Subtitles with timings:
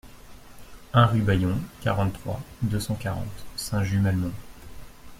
[0.93, 4.33] un rue Bayon, quarante-trois, deux cent quarante, Saint-Just-Malmont